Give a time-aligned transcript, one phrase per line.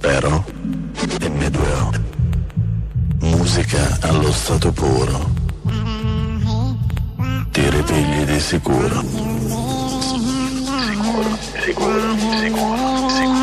[0.00, 0.44] Però
[0.98, 2.00] M2O.
[3.20, 5.30] Musica allo stato puro.
[7.50, 9.02] Ti ripigli di sicuro.
[11.00, 13.37] Sicuro, sicuro, sicuro, sicuro,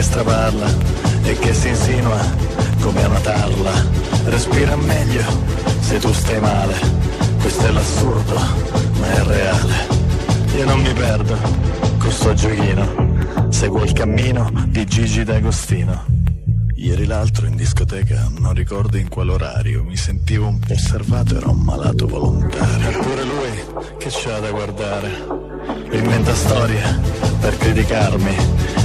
[0.00, 0.66] che straparla
[1.24, 2.18] e che si insinua
[2.80, 3.70] come una tarla.
[4.24, 5.22] Respira meglio
[5.80, 6.74] se tu stai male.
[7.38, 8.34] Questo è l'assurdo,
[8.98, 9.74] ma è reale.
[10.56, 11.36] Io non mi perdo
[11.98, 13.48] con sto giochino.
[13.50, 16.18] Seguo il cammino di Gigi D'Agostino.
[16.76, 21.50] Ieri l'altro in discoteca, non ricordo in quale orario, mi sentivo un po' osservato, era
[21.50, 22.88] un malato volontario.
[22.88, 25.10] Eppure lui, che c'ha da guardare?
[25.92, 27.00] Inventa storie
[27.38, 28.36] per criticarmi,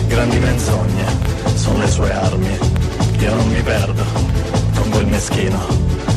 [0.07, 1.05] grandi menzogne
[1.55, 2.57] sono le sue armi.
[3.19, 4.03] Io non mi perdo
[4.75, 5.59] con quel meschino,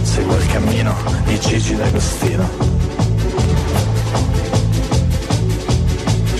[0.03, 0.94] seguo il cammino
[1.25, 2.48] di Gigi D'Agostino.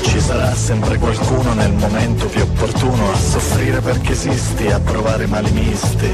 [0.03, 5.51] Ci sarà sempre qualcuno nel momento più opportuno a soffrire perché esisti, a provare mali
[5.53, 6.11] misti.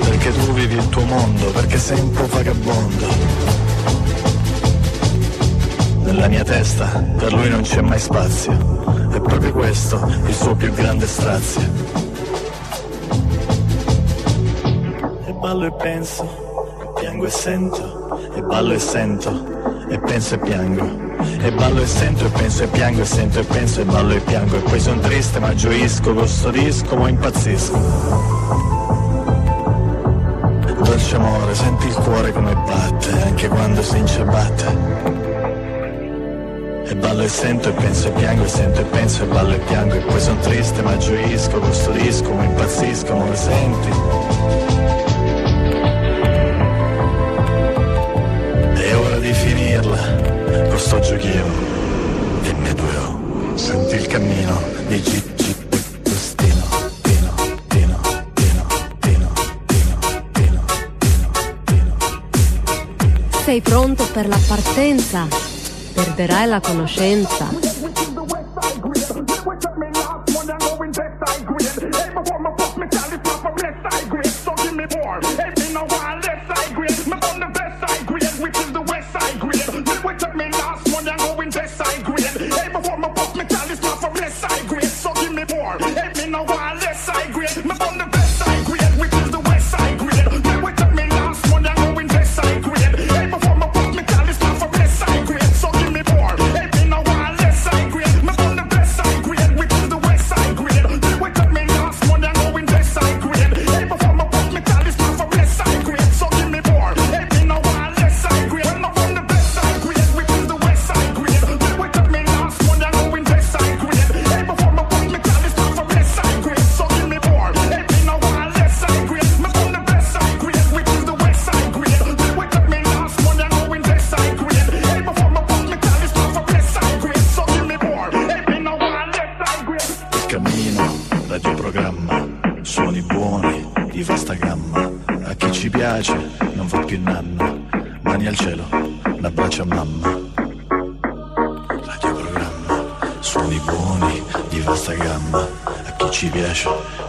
[0.00, 3.59] Perché tu vivi il tuo mondo, perché sei un po' vagabondo.
[6.10, 6.86] Nella mia testa
[7.18, 8.52] per lui non c'è mai spazio,
[9.12, 11.62] è proprio questo il suo più grande strazio.
[15.24, 16.24] E ballo e penso,
[16.82, 21.08] e piango e sento, e ballo e sento, e penso e piango.
[21.42, 24.20] E ballo e sento, e penso e piango, e sento e penso, e ballo e
[24.20, 24.56] piango.
[24.56, 27.78] E poi sono triste ma gioisco, custodisco, ma impazzisco.
[30.82, 35.09] Dolce amore, senti il cuore come batte, anche quando si incebatte.
[36.90, 39.58] E ballo e sento e penso e piango e sento e penso e ballo e
[39.60, 43.88] piango e poi sono triste ma gioisco, custodisco, ma impazzisco, non lo senti?
[48.74, 51.44] È ora di finirla, con sto giochino.
[52.42, 55.28] M2O, senti il cammino di Tino.
[63.44, 65.59] Sei pronto per la partenza?
[66.00, 67.69] Perderai la conoscenza.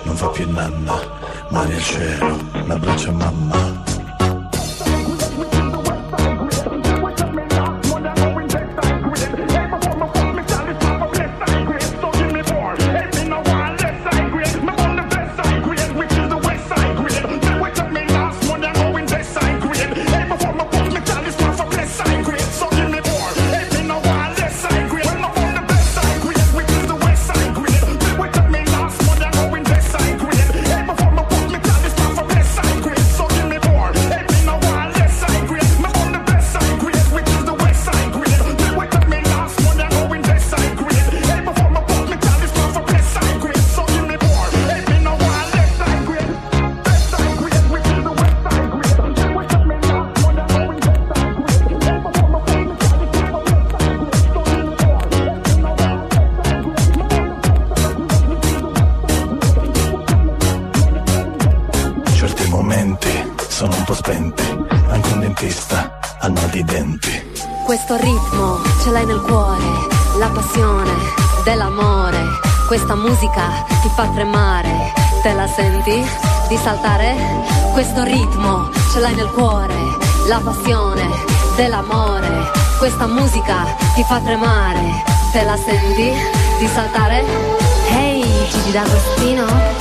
[0.03, 0.99] Non fa più nanna,
[1.49, 3.80] mani al cielo, l'abbraccio a mamma.
[71.43, 72.39] Dell'amore.
[72.67, 76.03] Questa musica ti fa tremare, te la senti
[76.47, 77.15] di saltare?
[77.73, 79.75] Questo ritmo ce l'hai nel cuore,
[80.27, 81.07] la passione
[81.55, 82.49] dell'amore.
[82.77, 86.11] Questa musica ti fa tremare, te la senti
[86.59, 87.23] di saltare?
[87.89, 89.80] Ehi, hey, Gigi D'Agostino?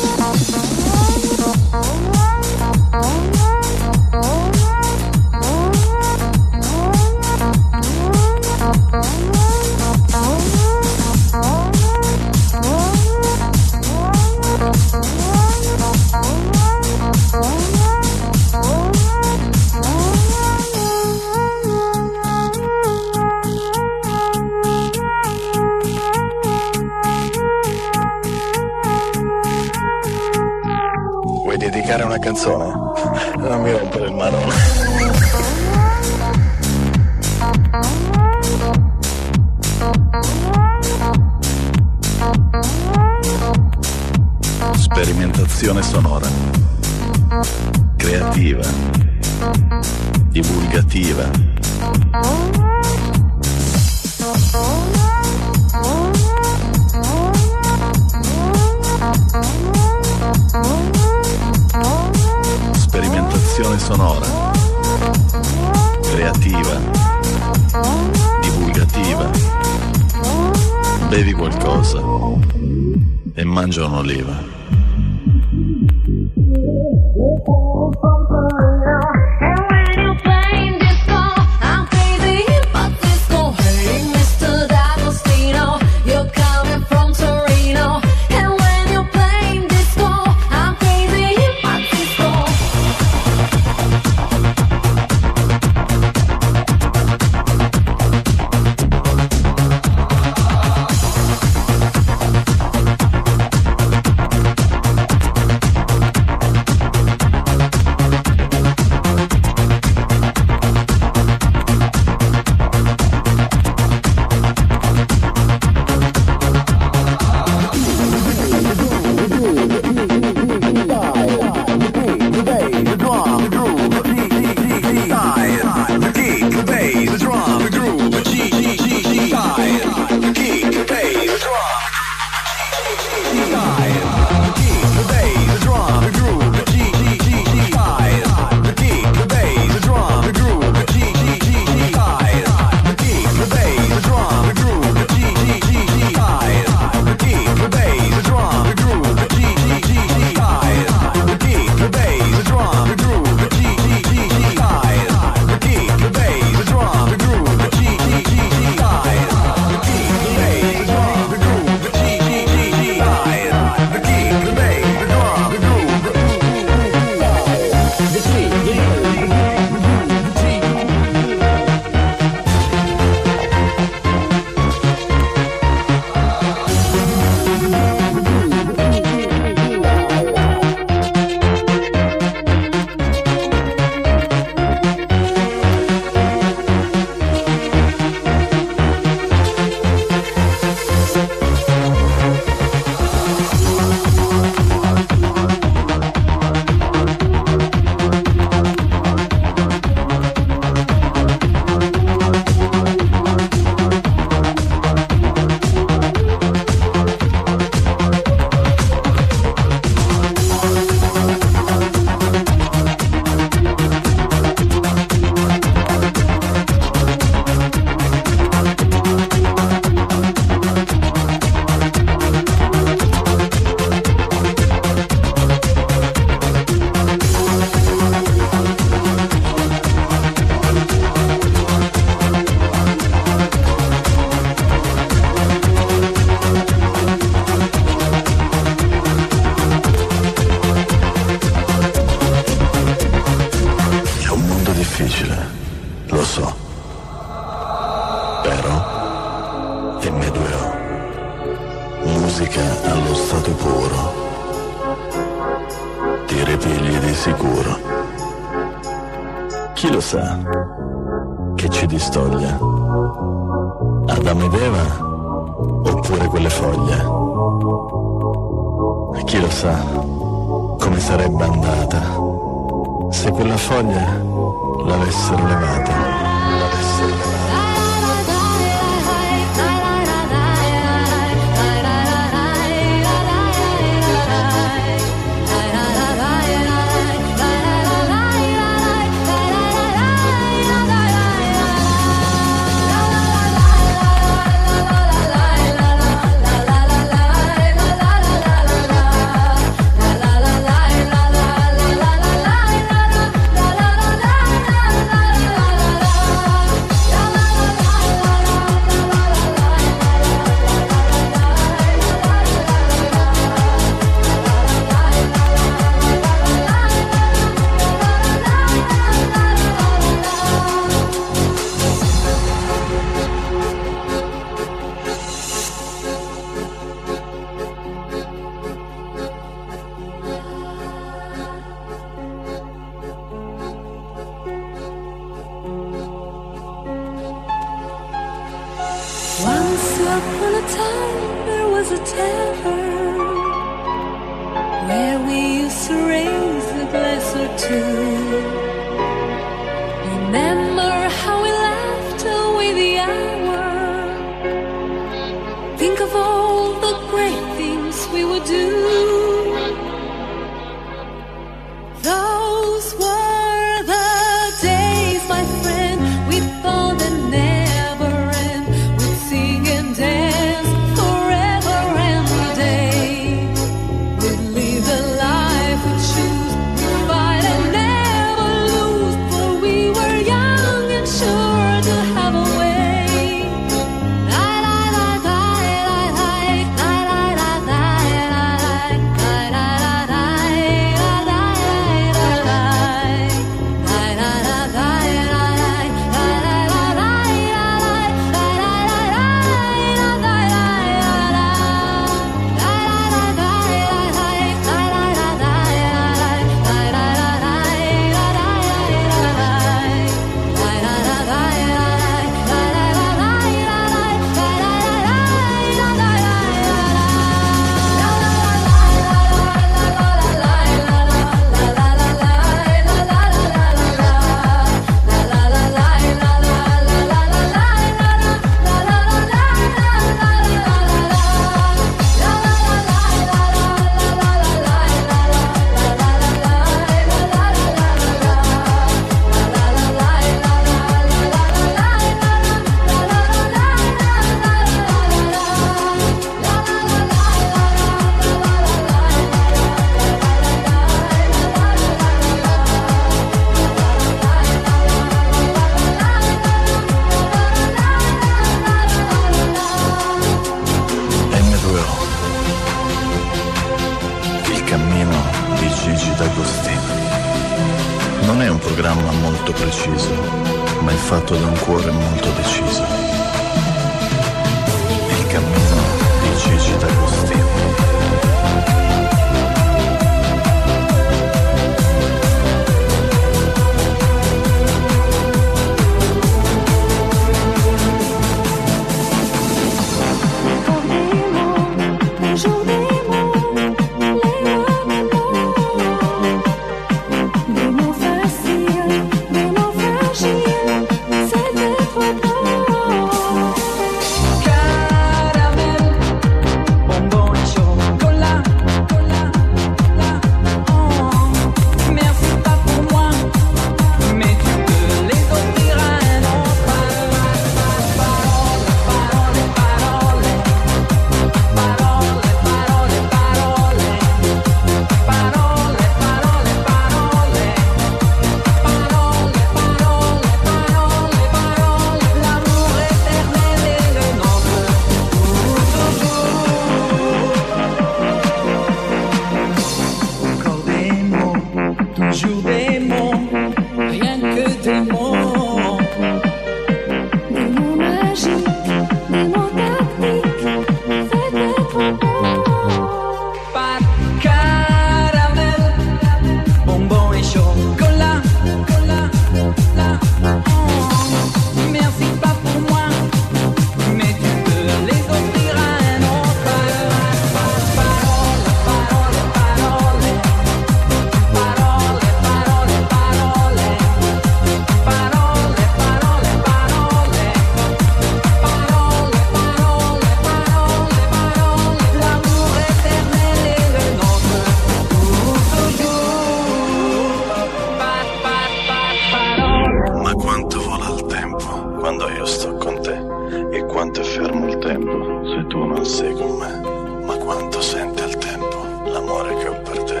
[597.24, 600.00] quanto sente al tempo l'amore che ho per te,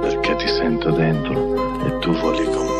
[0.00, 2.73] perché ti sento dentro e tu voli con me.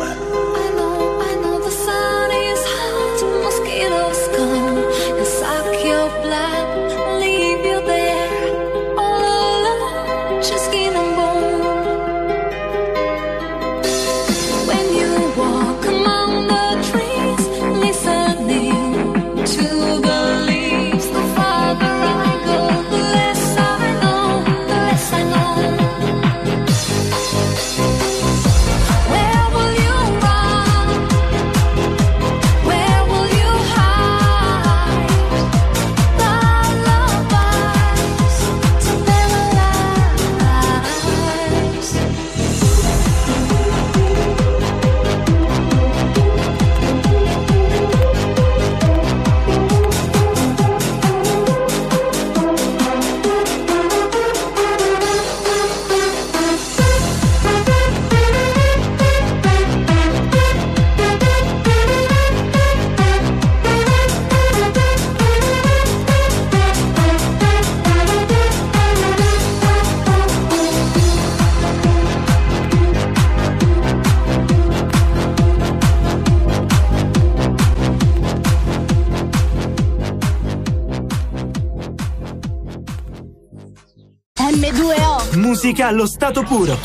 [85.65, 86.77] Musica allo stato puro.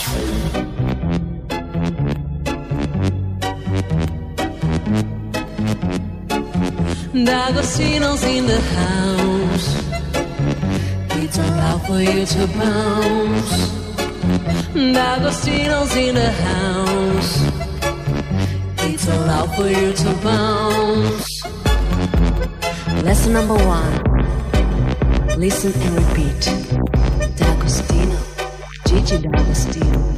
[7.12, 9.84] D'Agostino's in the house.
[11.10, 13.70] It's allowed for you to bounce.
[14.72, 17.42] D'Agostino's in the house.
[18.78, 21.42] It's allowed for you to bounce.
[23.04, 23.92] Lesson number one.
[25.36, 26.69] Listen and repeat.
[29.10, 29.18] D'Agostino.
[29.18, 30.09] Gigi D'Agostino.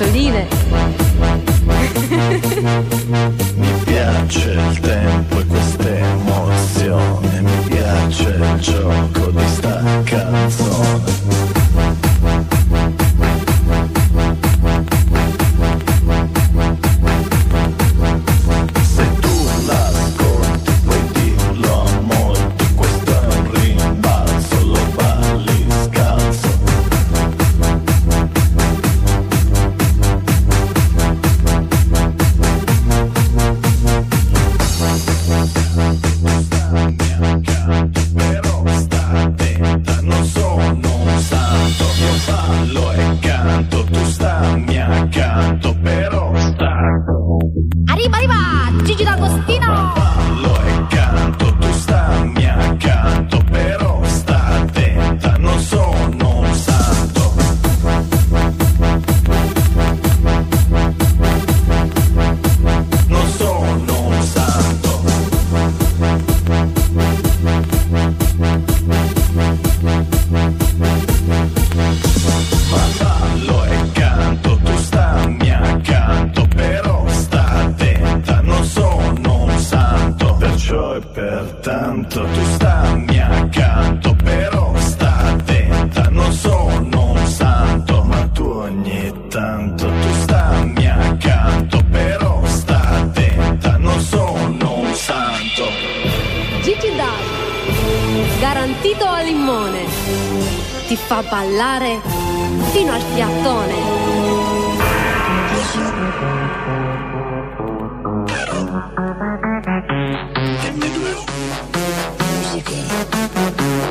[0.03, 0.52] 成立的。
[98.41, 99.85] Garantito a limone.
[100.87, 102.01] Ti fa ballare
[102.73, 103.75] fino al piattone.
[112.53, 112.75] Musica.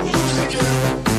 [0.03, 1.10] Musica.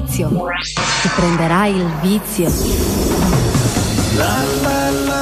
[0.00, 0.28] vizio.
[0.28, 2.50] Ti prenderai il vizio.
[4.16, 5.15] La, la, la.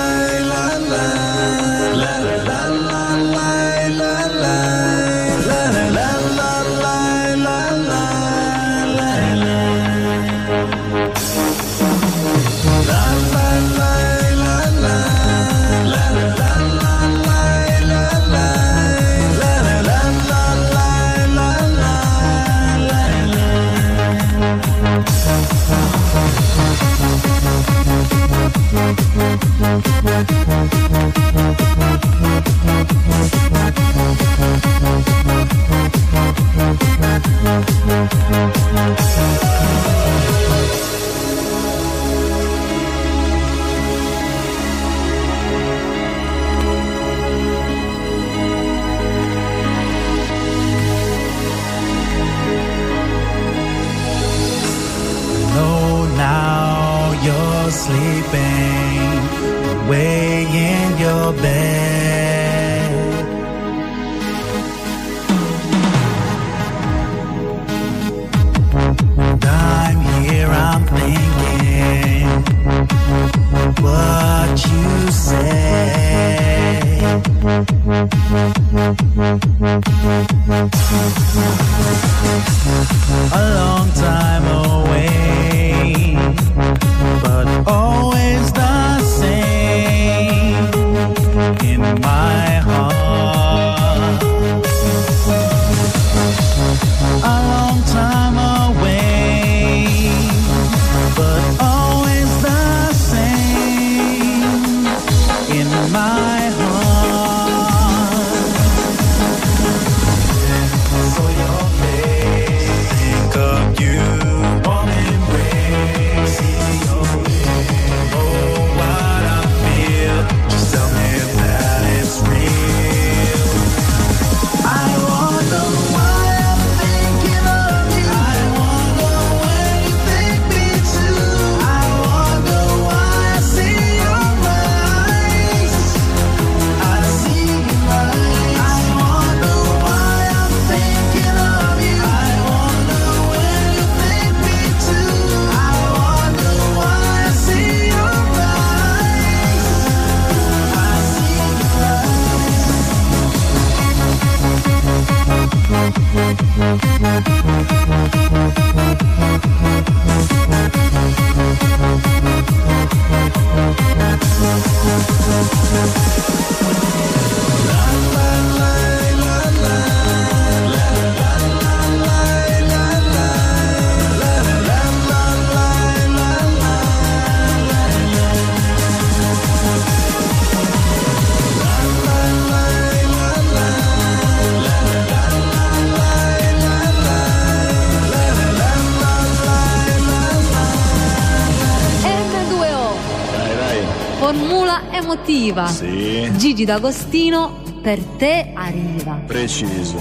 [195.55, 195.67] Emotiva.
[195.69, 196.31] Sì.
[196.37, 199.21] Gigi D'Agostino, per te arriva.
[199.27, 199.97] Preciso.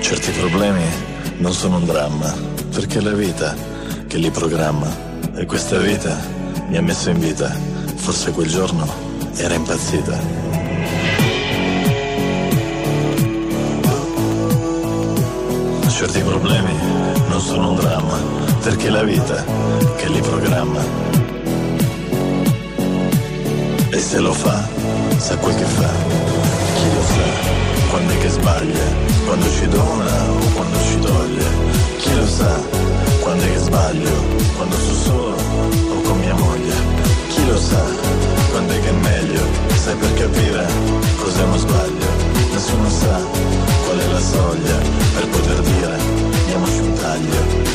[0.00, 0.84] Certi problemi
[1.38, 2.32] non sono un dramma,
[2.72, 3.54] perché è la vita
[4.06, 5.10] che li programma.
[5.34, 6.16] E questa vita
[6.68, 7.50] mi ha messo in vita.
[7.96, 8.86] Forse quel giorno
[9.36, 10.40] era impazzita.
[15.88, 16.74] Certi problemi
[17.28, 18.18] non sono un dramma,
[18.60, 19.44] perché è la vita
[19.96, 21.11] che li programma
[23.92, 24.66] e se lo fa,
[25.18, 25.90] sa quel che fa.
[26.76, 28.86] Chi lo sa, quando è che sbaglia,
[29.26, 31.46] quando ci dona o quando ci toglie.
[31.98, 32.60] Chi lo sa,
[33.20, 34.10] quando è che sbaglio,
[34.56, 36.74] quando sto solo o con mia moglie.
[37.28, 37.84] Chi lo sa,
[38.50, 39.42] quando è che è meglio,
[39.74, 40.66] sai per capire
[41.16, 42.10] cos'è uno sbaglio.
[42.50, 43.20] Nessuno sa
[43.84, 44.76] qual è la soglia
[45.14, 45.98] per poter dire
[46.46, 47.71] diamoci un taglio.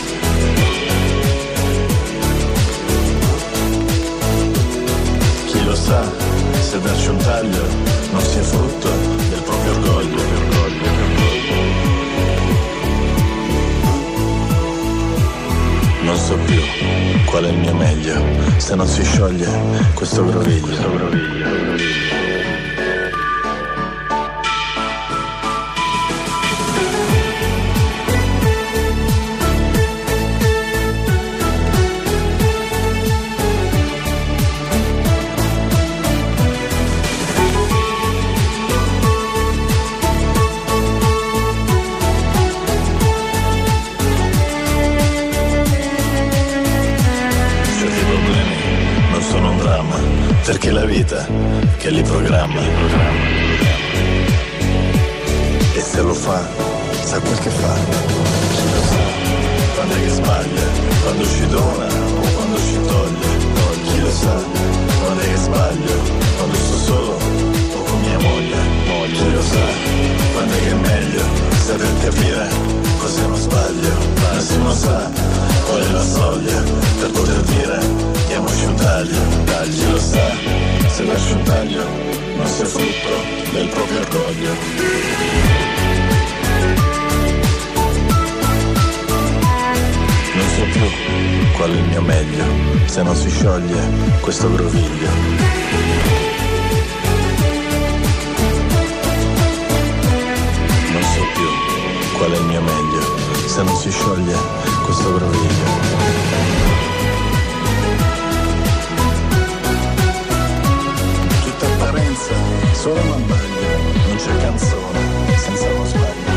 [5.88, 6.04] Sa
[6.60, 7.64] se darci un taglio
[8.12, 8.90] non sia frutto
[9.30, 10.22] del proprio orgoglio.
[16.02, 16.62] Non so più
[17.26, 18.22] qual è il mio meglio
[18.58, 19.48] se non si scioglie
[19.94, 20.66] questo groviglio.
[20.66, 22.07] Questo groviglio,
[51.78, 52.62] che li programma.
[55.74, 56.40] E se lo fa,
[57.04, 57.74] sa quel che fa.
[58.54, 59.04] Chi lo sa,
[59.76, 60.66] quando è che sbaglia,
[61.04, 63.46] quando ci dona o quando ci toglie.
[63.84, 64.36] Chi lo sa,
[65.02, 65.96] quando è che sbaglio,
[66.38, 67.18] quando sto solo
[67.76, 68.86] o con mia moglie.
[69.14, 69.66] Chi lo sa,
[70.34, 71.24] quando è che è meglio,
[71.66, 72.48] saper capire
[73.00, 73.96] cos'è uno sbaglio.
[74.34, 75.10] Nessuno sa
[75.66, 76.62] qual è la soglia
[77.00, 77.80] per poter dire
[78.28, 79.20] diamoci un taglio.
[79.70, 80.67] Chi lo sa,
[80.98, 81.84] se lascio un taglio
[82.38, 84.52] non sia frutto del proprio orgoglio.
[90.34, 90.82] Non so più
[91.56, 92.46] qual è il mio meglio
[92.86, 93.80] se non si scioglie
[94.22, 95.10] questo groviglio.
[100.94, 103.02] Non so più qual è il mio meglio
[103.46, 104.36] se non si scioglie
[104.84, 106.77] questo groviglio.
[112.88, 115.00] Solo un abbaglio, non c'è canzone
[115.38, 116.36] senza uno sbaglio.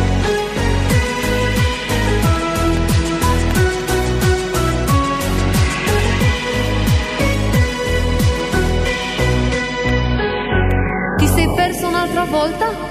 [11.16, 12.88] Ti sei perso un'altra volta?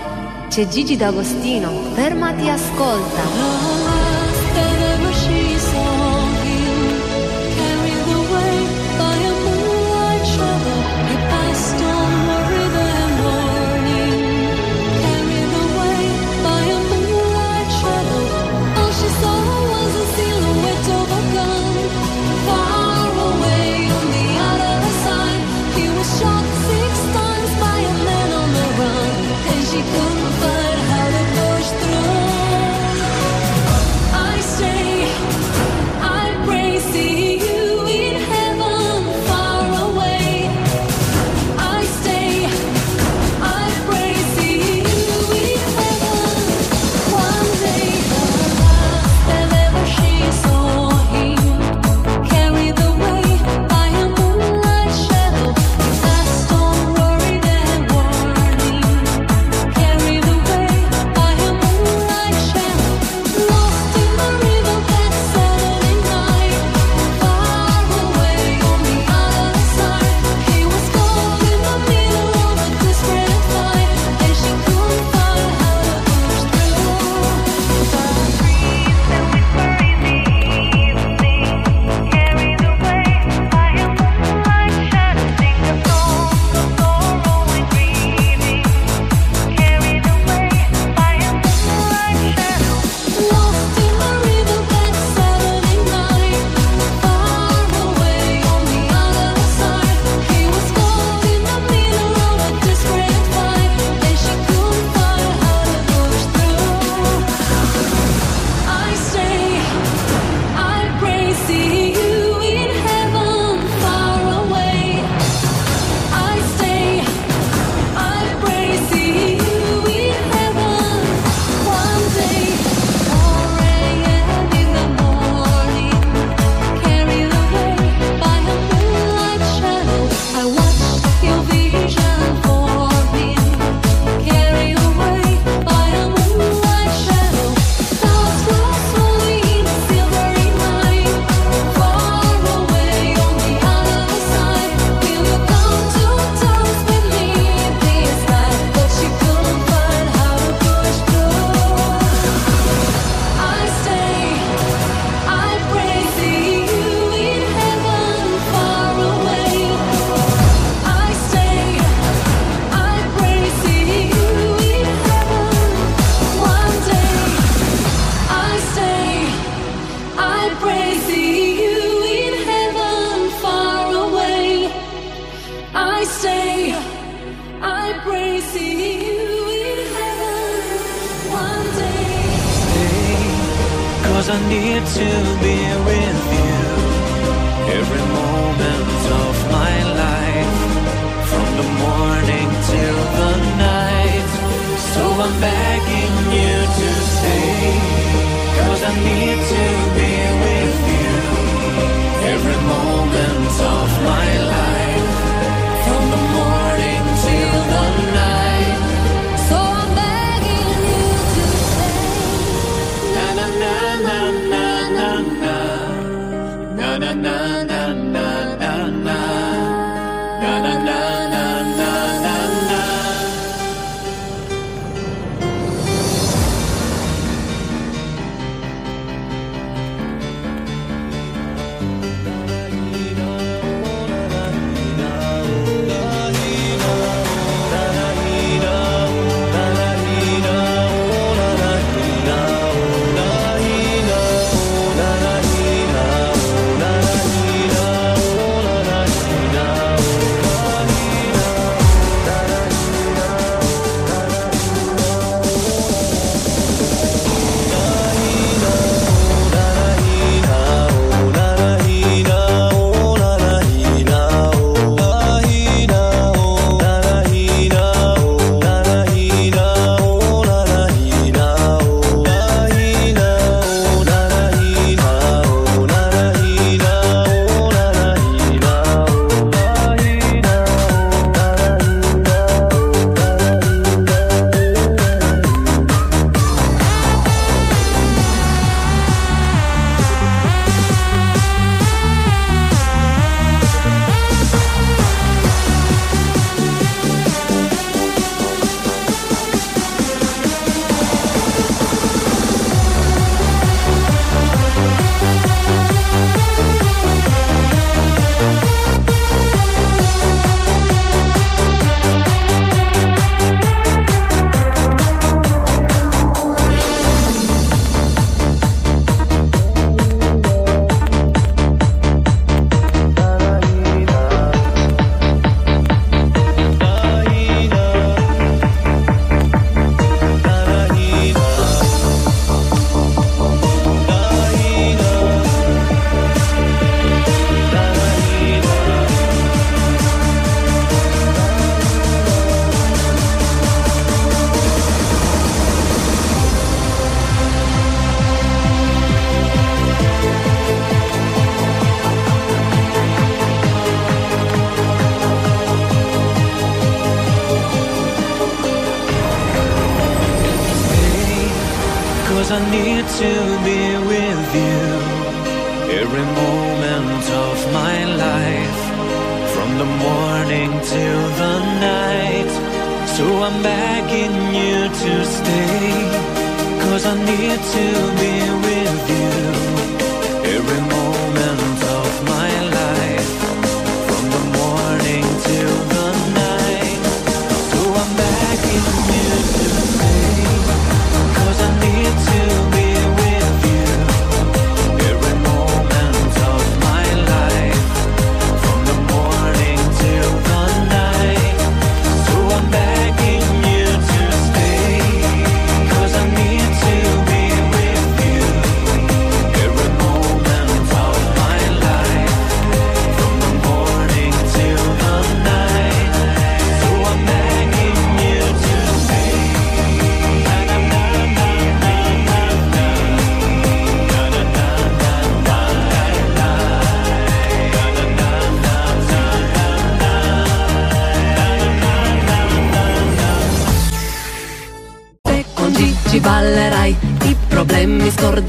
[0.49, 3.88] c'è Gigi D'Agostino, fermati ascolta.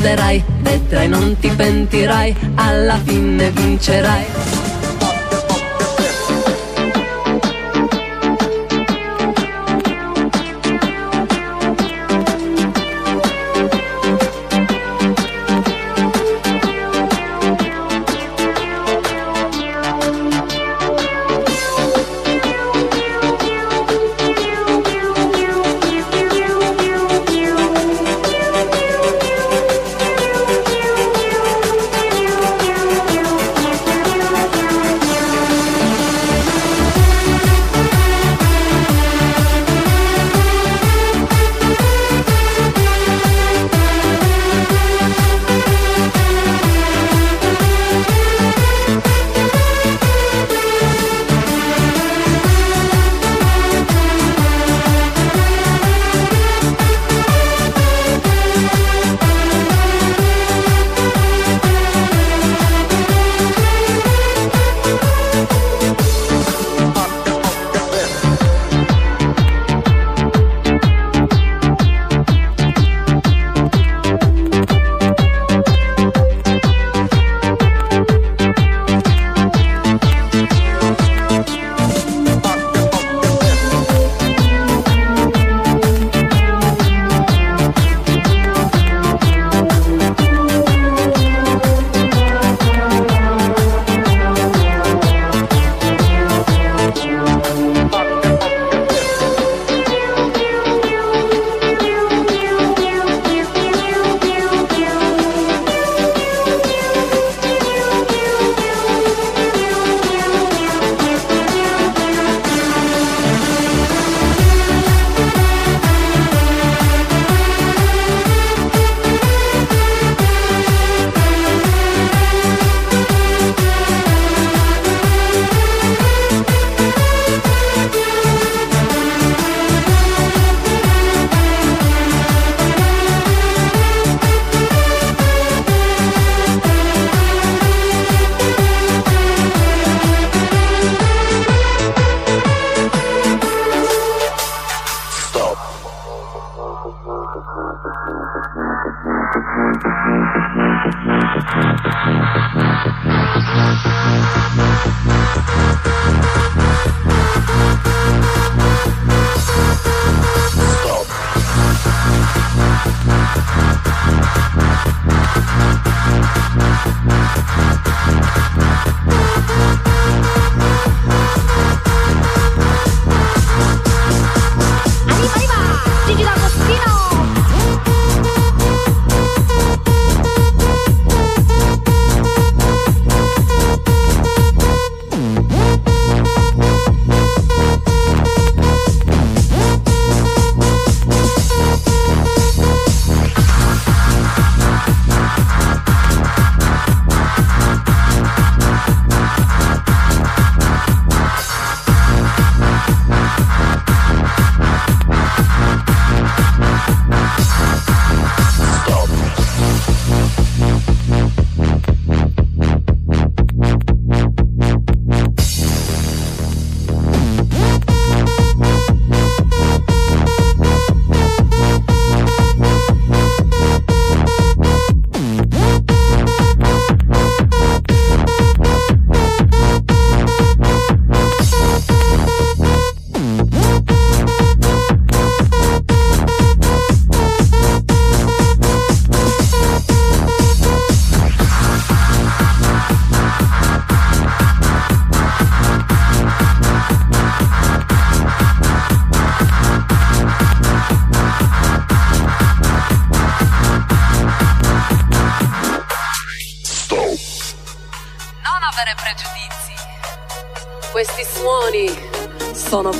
[0.01, 4.69] Scorderai, vedrai non ti pentirai, alla fine vincerai.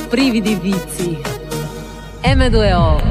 [0.09, 1.21] Privi di vizi.
[2.21, 3.10] M2O.